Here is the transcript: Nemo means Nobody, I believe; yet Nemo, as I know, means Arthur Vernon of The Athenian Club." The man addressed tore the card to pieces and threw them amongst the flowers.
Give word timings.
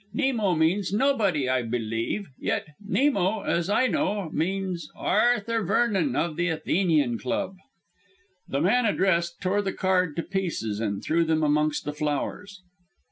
Nemo 0.15 0.55
means 0.55 0.91
Nobody, 0.91 1.47
I 1.47 1.61
believe; 1.61 2.25
yet 2.39 2.69
Nemo, 2.83 3.41
as 3.41 3.69
I 3.69 3.85
know, 3.85 4.31
means 4.33 4.89
Arthur 4.95 5.61
Vernon 5.61 6.15
of 6.15 6.37
The 6.37 6.47
Athenian 6.49 7.19
Club." 7.19 7.57
The 8.47 8.61
man 8.61 8.87
addressed 8.87 9.39
tore 9.41 9.61
the 9.61 9.73
card 9.73 10.15
to 10.15 10.23
pieces 10.23 10.79
and 10.79 11.03
threw 11.03 11.23
them 11.23 11.43
amongst 11.43 11.85
the 11.85 11.93
flowers. 11.93 12.63